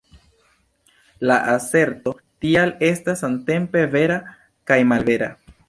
La 1.31 1.35
aserto 1.53 2.15
tial 2.45 2.73
estas 2.89 3.23
samtempe 3.27 3.87
vera 3.95 4.21
kaj 4.73 4.83
malvera”. 4.95 5.33